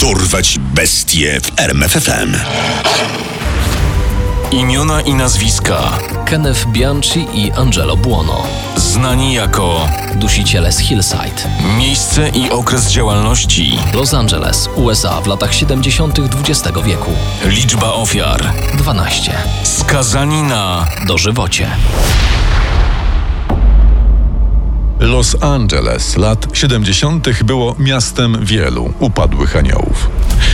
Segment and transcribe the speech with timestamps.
[0.00, 2.36] Dorwać bestie w RMFFM.
[4.50, 5.78] Imiona i nazwiska
[6.26, 8.42] Kenneth Bianchi i Angelo Buono.
[8.76, 11.42] znani jako Dusiciele z Hillside.
[11.78, 16.18] miejsce i okres działalności, Los Angeles, USA w latach 70.
[16.18, 17.10] XX wieku.
[17.44, 19.32] liczba ofiar, 12.
[19.62, 21.70] skazani na Dożywocie.
[25.00, 27.42] Los Angeles lat 70.
[27.44, 30.10] było miastem wielu upadłych aniołów.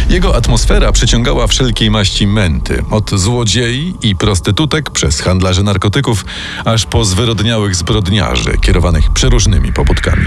[0.08, 6.24] Jego atmosfera przyciągała wszelkiej maści męty, od złodziei i prostytutek przez handlarzy narkotyków,
[6.64, 10.26] aż po zwyrodniałych zbrodniarzy kierowanych przeróżnymi pobudkami.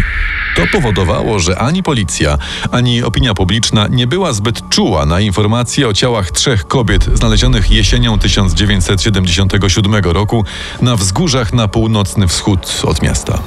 [0.55, 2.37] To powodowało, że ani policja,
[2.71, 8.19] ani opinia publiczna nie była zbyt czuła na informacje o ciałach trzech kobiet znalezionych jesienią
[8.19, 10.45] 1977 roku
[10.81, 13.39] na wzgórzach na północny wschód od miasta.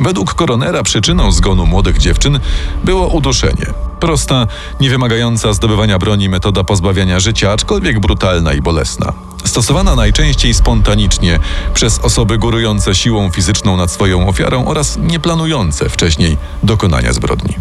[0.00, 2.40] Według koronera przyczyną zgonu młodych dziewczyn
[2.84, 3.66] było uduszenie.
[4.00, 4.46] Prosta,
[4.80, 9.12] niewymagająca zdobywania broni metoda pozbawiania życia, aczkolwiek brutalna i bolesna.
[9.44, 11.38] Stosowana najczęściej spontanicznie
[11.74, 17.54] przez osoby górujące siłą fizyczną nad swoją ofiarą oraz nieplanujące wcześniej dokonania zbrodni.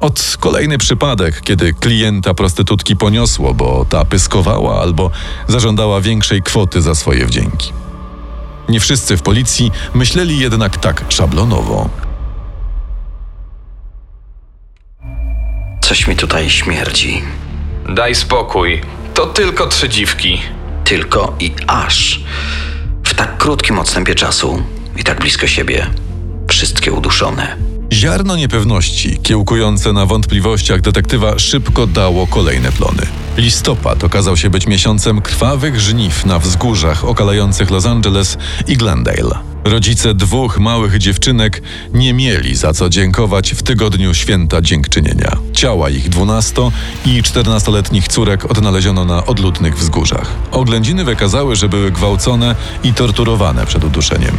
[0.00, 5.10] Od kolejny przypadek, kiedy klienta prostytutki poniosło, bo ta pyskowała albo
[5.48, 7.72] zażądała większej kwoty za swoje wdzięki.
[8.68, 11.88] Nie wszyscy w policji myśleli jednak tak szablonowo.
[15.80, 17.22] Coś mi tutaj śmierdzi.
[17.88, 18.80] Daj spokój.
[19.14, 20.42] To tylko trzy dziwki.
[20.84, 22.20] Tylko i aż.
[23.04, 24.62] W tak krótkim odstępie czasu
[24.96, 25.86] i tak blisko siebie.
[26.48, 27.65] Wszystkie uduszone.
[27.92, 33.02] Ziarno niepewności, kiełkujące na wątpliwościach detektywa, szybko dało kolejne plony.
[33.36, 39.38] Listopad okazał się być miesiącem krwawych żniw na wzgórzach okalających Los Angeles i Glendale.
[39.64, 41.62] Rodzice dwóch małych dziewczynek
[41.92, 45.36] nie mieli za co dziękować w tygodniu święta dziękczynienia.
[45.52, 46.62] Ciała ich 12
[47.06, 50.32] i 14-letnich córek odnaleziono na odludnych wzgórzach.
[50.50, 54.36] Oględziny wykazały, że były gwałcone i torturowane przed uduszeniem.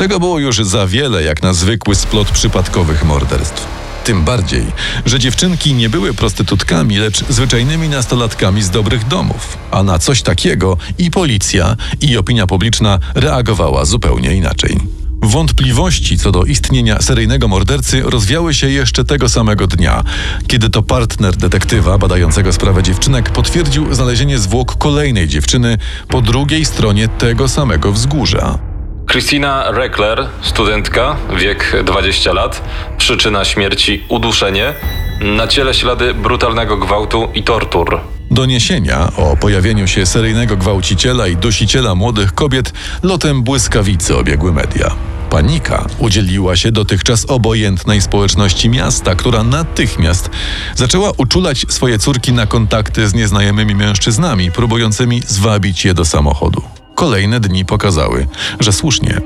[0.00, 3.66] Tego było już za wiele jak na zwykły splot przypadkowych morderstw.
[4.04, 4.66] Tym bardziej,
[5.06, 9.58] że dziewczynki nie były prostytutkami, lecz zwyczajnymi nastolatkami z dobrych domów.
[9.70, 14.80] A na coś takiego i policja, i opinia publiczna reagowała zupełnie inaczej.
[15.22, 20.04] Wątpliwości co do istnienia seryjnego mordercy rozwiały się jeszcze tego samego dnia,
[20.46, 25.78] kiedy to partner detektywa badającego sprawę dziewczynek potwierdził znalezienie zwłok kolejnej dziewczyny
[26.08, 28.69] po drugiej stronie tego samego wzgórza.
[29.10, 32.62] Christina Reckler, studentka, wiek 20 lat.
[32.98, 34.74] Przyczyna śmierci uduszenie.
[35.20, 38.00] Na ciele ślady brutalnego gwałtu i tortur.
[38.30, 42.72] Doniesienia o pojawieniu się seryjnego gwałciciela i dusiciela młodych kobiet
[43.02, 44.90] lotem błyskawicy obiegły media.
[45.30, 50.30] Panika udzieliła się dotychczas obojętnej społeczności miasta, która natychmiast
[50.74, 56.79] zaczęła uczulać swoje córki na kontakty z nieznajomymi mężczyznami, próbującymi zwabić je do samochodu.
[57.00, 58.26] Kolejne dni pokazały,
[58.60, 59.20] że słusznie.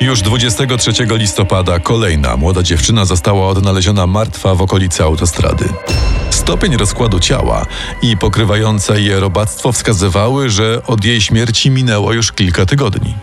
[0.00, 5.68] Już 23 listopada kolejna młoda dziewczyna została odnaleziona martwa w okolicy autostrady.
[6.30, 7.66] Stopień rozkładu ciała
[8.02, 13.14] i pokrywające je robactwo wskazywały, że od jej śmierci minęło już kilka tygodni.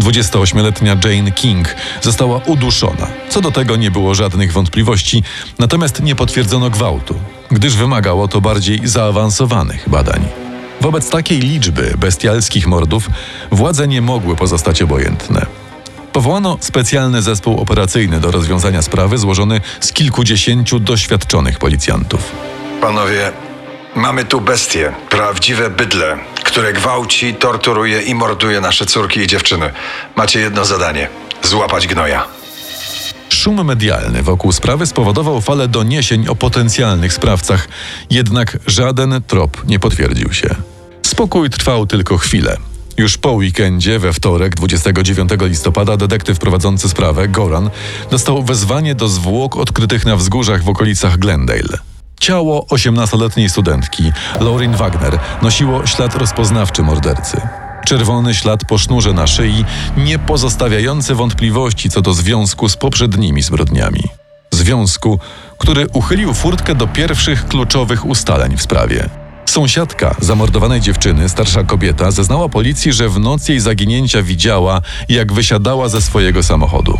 [0.00, 3.06] 28-letnia Jane King została uduszona.
[3.28, 5.22] Co do tego nie było żadnych wątpliwości,
[5.58, 7.14] natomiast nie potwierdzono gwałtu,
[7.50, 10.51] gdyż wymagało to bardziej zaawansowanych badań.
[10.82, 13.06] Wobec takiej liczby bestialskich mordów
[13.50, 15.46] władze nie mogły pozostać obojętne.
[16.12, 22.20] Powołano specjalny zespół operacyjny do rozwiązania sprawy złożony z kilkudziesięciu doświadczonych policjantów.
[22.80, 23.32] Panowie,
[23.94, 29.70] mamy tu bestie, prawdziwe bydle, które gwałci, torturuje i morduje nasze córki i dziewczyny.
[30.16, 31.08] Macie jedno zadanie:
[31.42, 32.41] złapać gnoja.
[33.42, 37.68] Szum medialny wokół sprawy spowodował falę doniesień o potencjalnych sprawcach,
[38.10, 40.54] jednak żaden trop nie potwierdził się.
[41.02, 42.56] Spokój trwał tylko chwilę.
[42.96, 47.70] Już po weekendzie, we wtorek, 29 listopada, detektyw prowadzący sprawę, Goran,
[48.10, 51.78] dostał wezwanie do zwłok odkrytych na wzgórzach w okolicach Glendale.
[52.20, 57.40] Ciało 18-letniej studentki, Lauren Wagner, nosiło ślad rozpoznawczy mordercy.
[57.84, 59.64] Czerwony ślad po sznurze na szyi,
[59.96, 64.02] nie pozostawiający wątpliwości co do związku z poprzednimi zbrodniami.
[64.50, 65.18] Związku,
[65.58, 69.08] który uchylił furtkę do pierwszych kluczowych ustaleń w sprawie.
[69.46, 75.88] Sąsiadka zamordowanej dziewczyny, starsza kobieta, zeznała policji, że w noc jej zaginięcia widziała, jak wysiadała
[75.88, 76.98] ze swojego samochodu.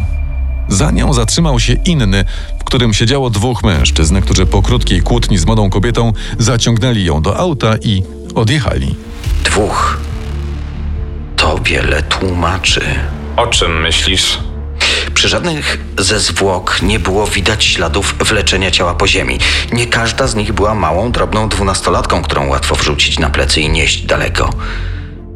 [0.69, 2.25] Za nią zatrzymał się inny,
[2.61, 7.39] w którym siedziało dwóch mężczyzn, którzy po krótkiej kłótni z młodą kobietą zaciągnęli ją do
[7.39, 8.03] auta i
[8.35, 8.95] odjechali.
[9.45, 10.12] Dwóch.
[11.65, 12.81] Wiele tłumaczy.
[13.37, 14.39] O czym myślisz?
[15.15, 19.39] Przy żadnych ze zwłok nie było widać śladów wleczenia ciała po ziemi.
[19.73, 24.03] Nie każda z nich była małą, drobną dwunastolatką, którą łatwo wrzucić na plecy i nieść
[24.03, 24.51] daleko.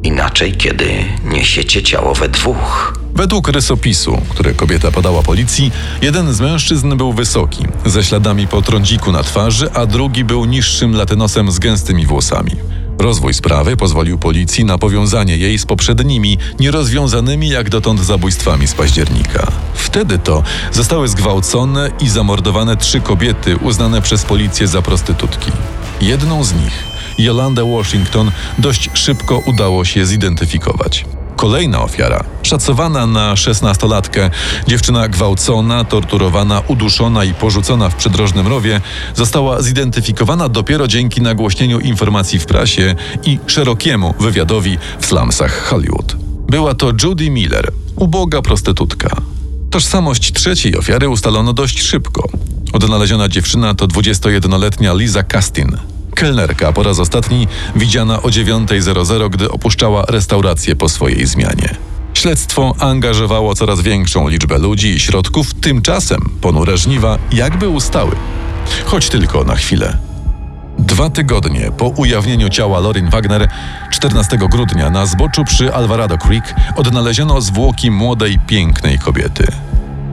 [0.02, 2.92] Inaczej, kiedy niesiecie ciało we dwóch.
[3.14, 5.72] Według rysopisu, które kobieta podała policji,
[6.02, 10.96] jeden z mężczyzn był wysoki, ze śladami po trądziku na twarzy, a drugi był niższym
[10.96, 12.52] latynosem z gęstymi włosami.
[12.98, 19.52] Rozwój sprawy pozwolił policji na powiązanie jej z poprzednimi, nierozwiązanymi jak dotąd zabójstwami z października.
[19.74, 25.52] Wtedy to zostały zgwałcone i zamordowane trzy kobiety uznane przez policję za prostytutki.
[26.00, 26.84] Jedną z nich,
[27.18, 31.04] Yolandę Washington, dość szybko udało się zidentyfikować.
[31.36, 34.30] Kolejna ofiara, szacowana na 16-latkę,
[34.68, 38.80] dziewczyna gwałcona, torturowana, uduszona i porzucona w przydrożnym rowie,
[39.14, 42.94] została zidentyfikowana dopiero dzięki nagłośnieniu informacji w prasie
[43.24, 46.16] i szerokiemu wywiadowi w slumsach Hollywood.
[46.48, 49.16] Była to Judy Miller, uboga prostytutka.
[49.70, 52.28] Tożsamość trzeciej ofiary ustalono dość szybko.
[52.72, 55.76] Odnaleziona dziewczyna to 21-letnia Liza Castin,
[56.16, 61.74] Kelnerka po raz ostatni widziana o 9.00, gdy opuszczała restaurację po swojej zmianie.
[62.14, 68.12] Śledztwo angażowało coraz większą liczbę ludzi i środków, tymczasem ponure żniwa jakby ustały.
[68.84, 69.98] Choć tylko na chwilę.
[70.78, 73.48] Dwa tygodnie po ujawnieniu ciała Lorin Wagner,
[73.90, 79.46] 14 grudnia na zboczu przy Alvarado Creek odnaleziono zwłoki młodej, pięknej kobiety.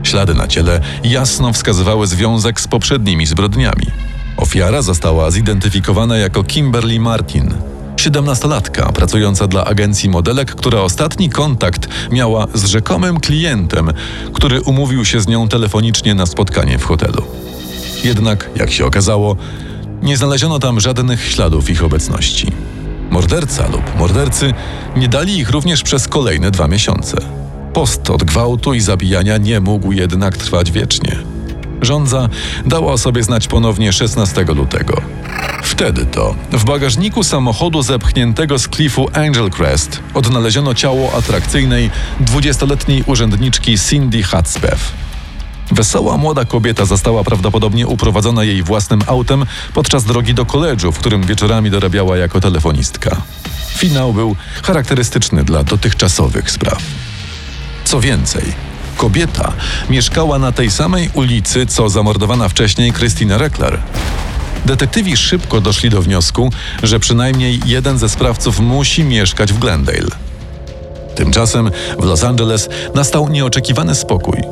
[0.02, 4.13] Ślady na ciele jasno wskazywały związek z poprzednimi zbrodniami.
[4.36, 7.54] Ofiara została zidentyfikowana jako Kimberly Martin,
[7.96, 13.90] 17-latka pracująca dla agencji modelek, która ostatni kontakt miała z rzekomym klientem,
[14.32, 17.22] który umówił się z nią telefonicznie na spotkanie w hotelu.
[18.04, 19.36] Jednak, jak się okazało,
[20.02, 22.52] nie znaleziono tam żadnych śladów ich obecności.
[23.10, 24.54] Morderca lub mordercy
[24.96, 27.16] nie dali ich również przez kolejne dwa miesiące.
[27.72, 31.33] Post od gwałtu i zabijania nie mógł jednak trwać wiecznie.
[31.84, 32.28] Rządza
[32.66, 35.02] dała o sobie znać ponownie 16 lutego.
[35.62, 41.90] Wtedy to w bagażniku samochodu zepchniętego z klifu Angel Crest odnaleziono ciało atrakcyjnej
[42.20, 44.92] 20-letniej urzędniczki Cindy Hatzbeff.
[45.70, 51.22] Wesoła młoda kobieta została prawdopodobnie uprowadzona jej własnym autem podczas drogi do koledżu, w którym
[51.22, 53.22] wieczorami dorabiała jako telefonistka.
[53.76, 56.82] Finał był charakterystyczny dla dotychczasowych spraw.
[57.84, 58.42] Co więcej,
[58.94, 59.52] kobieta
[59.90, 63.78] mieszkała na tej samej ulicy, co zamordowana wcześniej Christina Reckler.
[64.66, 66.50] Detektywi szybko doszli do wniosku,
[66.82, 70.08] że przynajmniej jeden ze sprawców musi mieszkać w Glendale.
[71.14, 74.42] Tymczasem w Los Angeles nastał nieoczekiwany spokój.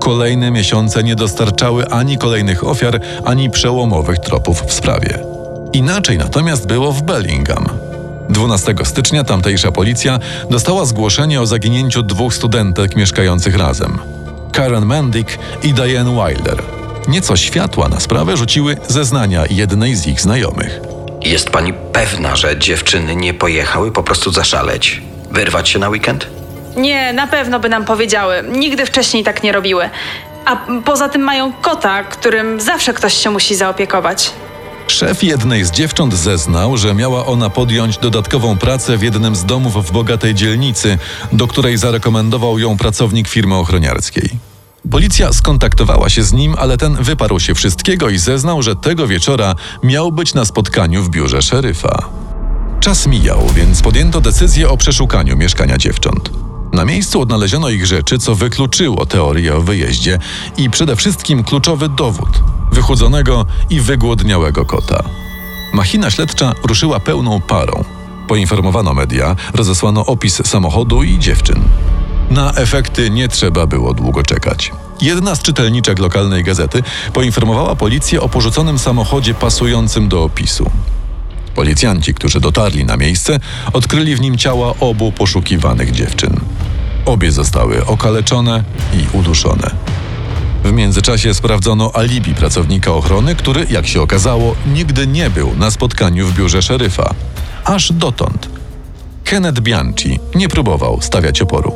[0.00, 5.18] Kolejne miesiące nie dostarczały ani kolejnych ofiar, ani przełomowych tropów w sprawie.
[5.72, 7.89] Inaczej natomiast było w Bellingham.
[8.30, 10.18] 12 stycznia tamtejsza policja
[10.50, 13.98] dostała zgłoszenie o zaginięciu dwóch studentek mieszkających razem.
[14.52, 16.62] Karen Mendick i Diane Wilder.
[17.08, 20.80] Nieco światła na sprawę rzuciły zeznania jednej z ich znajomych.
[21.20, 25.02] Jest pani pewna, że dziewczyny nie pojechały po prostu zaszaleć?
[25.30, 26.26] Wyrwać się na weekend?
[26.76, 28.44] Nie, na pewno by nam powiedziały.
[28.52, 29.90] Nigdy wcześniej tak nie robiły.
[30.44, 34.32] A poza tym mają kota, którym zawsze ktoś się musi zaopiekować.
[35.00, 39.86] Szef jednej z dziewcząt zeznał, że miała ona podjąć dodatkową pracę w jednym z domów
[39.86, 40.98] w bogatej dzielnicy,
[41.32, 44.30] do której zarekomendował ją pracownik firmy ochroniarskiej.
[44.90, 49.54] Policja skontaktowała się z nim, ale ten wyparł się wszystkiego i zeznał, że tego wieczora
[49.82, 52.08] miał być na spotkaniu w biurze szeryfa.
[52.80, 56.39] Czas mijał, więc podjęto decyzję o przeszukaniu mieszkania dziewcząt.
[56.72, 60.18] Na miejscu odnaleziono ich rzeczy, co wykluczyło teorię o wyjeździe
[60.56, 65.04] i przede wszystkim kluczowy dowód wychudzonego i wygłodniałego kota.
[65.72, 67.84] Machina śledcza ruszyła pełną parą.
[68.28, 71.62] Poinformowano media, rozesłano opis samochodu i dziewczyn.
[72.30, 74.72] Na efekty nie trzeba było długo czekać.
[75.00, 80.70] Jedna z czytelniczek lokalnej gazety poinformowała policję o porzuconym samochodzie pasującym do opisu.
[81.54, 83.40] Policjanci, którzy dotarli na miejsce,
[83.72, 86.40] odkryli w nim ciała obu poszukiwanych dziewczyn.
[87.06, 89.70] Obie zostały okaleczone i uduszone.
[90.64, 96.26] W międzyczasie sprawdzono alibi pracownika ochrony, który, jak się okazało, nigdy nie był na spotkaniu
[96.26, 97.14] w biurze szeryfa.
[97.64, 98.48] Aż dotąd.
[99.24, 101.72] Kenneth Bianchi nie próbował stawiać oporu.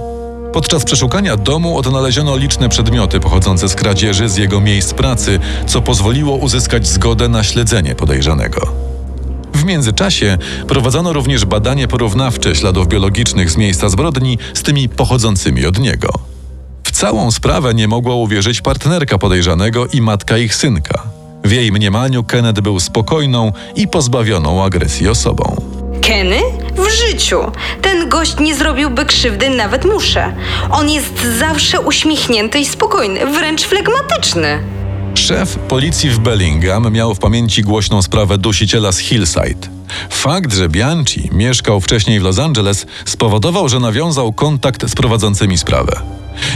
[0.52, 6.36] Podczas przeszukania domu odnaleziono liczne przedmioty pochodzące z kradzieży z jego miejsc pracy, co pozwoliło
[6.36, 8.93] uzyskać zgodę na śledzenie podejrzanego.
[9.64, 15.78] W międzyczasie prowadzono również badanie porównawcze śladów biologicznych z miejsca zbrodni z tymi pochodzącymi od
[15.78, 16.08] niego.
[16.84, 21.02] W całą sprawę nie mogła uwierzyć partnerka podejrzanego i matka ich synka.
[21.44, 25.56] W jej mniemaniu Kenneth był spokojną i pozbawioną agresji osobą.
[26.02, 26.40] Kenny?
[26.76, 27.40] W życiu.
[27.82, 30.32] Ten gość nie zrobiłby krzywdy nawet muszę.
[30.70, 34.58] On jest zawsze uśmiechnięty i spokojny, wręcz flegmatyczny.
[35.14, 39.68] Szef policji w Bellingham miał w pamięci głośną sprawę dusiciela z Hillside.
[40.10, 45.92] Fakt, że Bianchi mieszkał wcześniej w Los Angeles, spowodował, że nawiązał kontakt z prowadzącymi sprawę.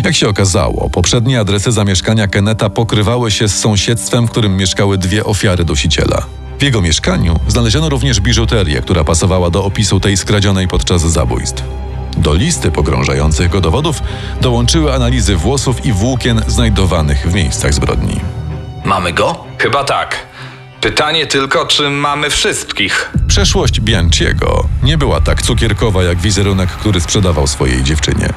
[0.04, 5.24] Jak się okazało, poprzednie adresy zamieszkania Keneta pokrywały się z sąsiedztwem, w którym mieszkały dwie
[5.24, 6.26] ofiary dusiciela.
[6.58, 11.62] W jego mieszkaniu znaleziono również biżuterię, która pasowała do opisu tej skradzionej podczas zabójstw.
[12.16, 14.02] Do listy pogrążających go dowodów
[14.40, 18.20] dołączyły analizy włosów i włókien znajdowanych w miejscach zbrodni.
[18.88, 19.45] Mamy go?
[19.59, 20.26] Chyba tak.
[20.80, 23.12] Pytanie tylko, czy mamy wszystkich.
[23.26, 28.28] Przeszłość Bianciego nie była tak cukierkowa jak wizerunek, który sprzedawał swojej dziewczynie.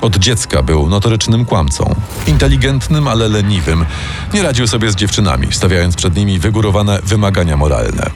[0.00, 1.94] Od dziecka był notorycznym kłamcą,
[2.26, 3.86] inteligentnym, ale leniwym.
[4.34, 8.10] Nie radził sobie z dziewczynami, stawiając przed nimi wygórowane wymagania moralne.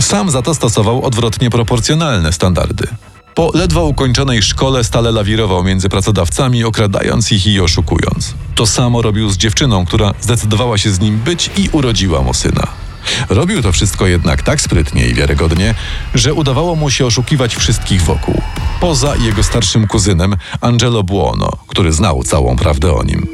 [0.00, 2.88] Sam za to stosował odwrotnie proporcjonalne standardy.
[3.34, 8.34] Po ledwo ukończonej szkole stale lawirował między pracodawcami, okradając ich i oszukując.
[8.54, 12.66] To samo robił z dziewczyną, która zdecydowała się z nim być i urodziła mu syna.
[13.28, 15.74] Robił to wszystko jednak tak sprytnie i wiarygodnie,
[16.14, 18.42] że udawało mu się oszukiwać wszystkich wokół.
[18.80, 23.26] Poza jego starszym kuzynem Angelo Buono, który znał całą prawdę o nim.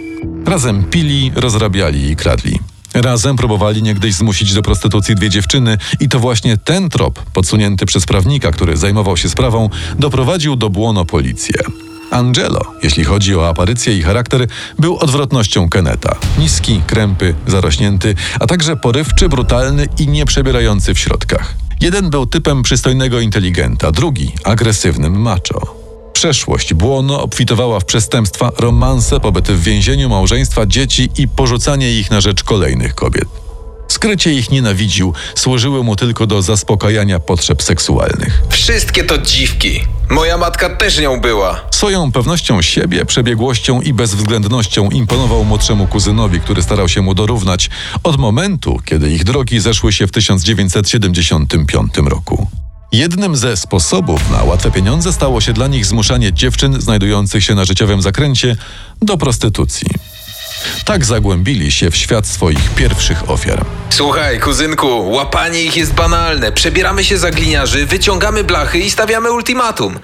[0.46, 2.60] Razem pili, rozrabiali i kradli.
[3.02, 8.06] Razem próbowali niegdyś zmusić do prostytucji dwie dziewczyny i to właśnie ten trop, podsunięty przez
[8.06, 11.54] prawnika, który zajmował się sprawą, doprowadził do Buono policję.
[12.10, 14.46] Angelo, jeśli chodzi o aparycję i charakter,
[14.78, 16.16] był odwrotnością Keneta.
[16.38, 21.54] Niski, krępy, zarośnięty, a także porywczy, brutalny i nieprzebierający w środkach.
[21.80, 25.85] Jeden był typem przystojnego inteligenta, drugi agresywnym macho.
[26.26, 32.20] Przeszłość Błono obfitowała w przestępstwa, romanse, pobyty w więzieniu, małżeństwa, dzieci i porzucanie ich na
[32.20, 33.28] rzecz kolejnych kobiet.
[33.88, 38.42] Skrycie ich nienawidził, służyły mu tylko do zaspokajania potrzeb seksualnych.
[38.48, 39.80] Wszystkie to dziwki.
[40.10, 41.60] Moja matka też nią była.
[41.70, 47.70] Swoją pewnością siebie, przebiegłością i bezwzględnością imponował młodszemu kuzynowi, który starał się mu dorównać
[48.02, 52.46] od momentu, kiedy ich drogi zeszły się w 1975 roku.
[52.92, 57.64] Jednym ze sposobów na łatwe pieniądze stało się dla nich zmuszanie dziewczyn znajdujących się na
[57.64, 58.56] życiowym zakręcie
[59.02, 59.86] do prostytucji.
[60.84, 63.64] Tak zagłębili się w świat swoich pierwszych ofiar.
[63.90, 66.52] Słuchaj, kuzynku, łapanie ich jest banalne.
[66.52, 69.98] Przebieramy się za gliniarzy, wyciągamy blachy i stawiamy ultimatum.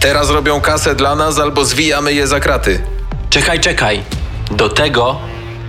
[0.00, 2.82] Teraz robią kasę dla nas albo zwijamy je za kraty.
[3.30, 4.02] Czekaj, czekaj.
[4.50, 5.20] Do tego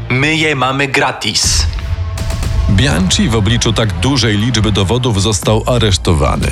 [0.10, 1.66] my je mamy gratis.
[2.82, 6.52] Bianchi w obliczu tak dużej liczby dowodów został aresztowany.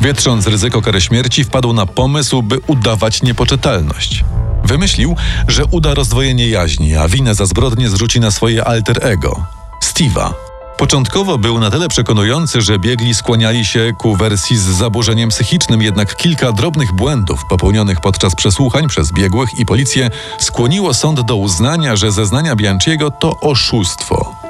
[0.00, 4.24] Wietrząc ryzyko kary śmierci, wpadł na pomysł, by udawać niepoczytalność.
[4.64, 5.16] Wymyślił,
[5.48, 9.46] że uda rozdwojenie jaźni, a winę za zbrodnię zrzuci na swoje alter ego
[9.82, 10.32] Steve'a.
[10.76, 16.16] Początkowo był na tyle przekonujący, że biegli skłaniali się ku wersji z zaburzeniem psychicznym, jednak
[16.16, 22.12] kilka drobnych błędów popełnionych podczas przesłuchań przez biegłych i policję skłoniło sąd do uznania, że
[22.12, 24.43] zeznania Bianchiego to oszustwo.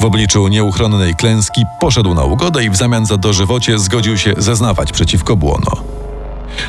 [0.00, 4.92] W obliczu nieuchronnej klęski poszedł na ugodę i w zamian za dożywocie zgodził się zeznawać
[4.92, 5.70] przeciwko Błono.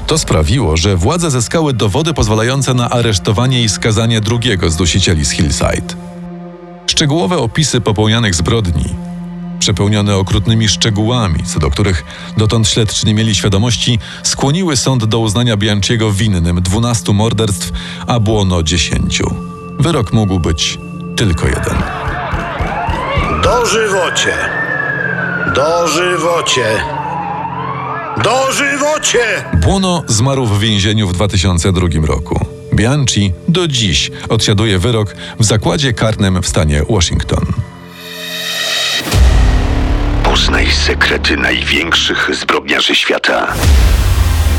[0.07, 5.31] To sprawiło, że władze zyskały dowody pozwalające na aresztowanie i skazanie drugiego z dusicieli z
[5.31, 5.96] Hillside.
[6.88, 8.86] Szczegółowe opisy popełnianych zbrodni,
[9.60, 12.05] przepełnione okrutnymi szczegółami, co do których
[12.38, 17.72] dotąd śledczy nie mieli świadomości, skłoniły sąd do uznania Bianchiego winnym 12 morderstw,
[18.07, 19.22] a Błono 10.
[19.79, 20.79] Wyrok mógł być
[21.15, 22.06] tylko jeden.
[23.44, 24.34] Dożywocie!
[25.56, 26.65] Dożywocie!
[28.24, 29.20] Dożywocie!
[29.53, 32.46] Błono zmarł w więzieniu w 2002 roku.
[32.74, 37.46] Bianchi do dziś odsiaduje wyrok w zakładzie karnym w stanie Washington.
[40.24, 43.53] Poznaj sekrety największych zbrodniarzy świata.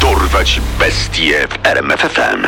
[0.01, 2.47] Dorwać bestie w RMFFM.